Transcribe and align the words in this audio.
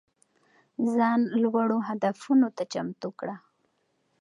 ځان 0.93 1.19
لوړو 1.41 1.77
هدفونو 1.87 2.47
ته 2.57 2.63
چمتو 2.71 3.09
کړه. 3.19 3.35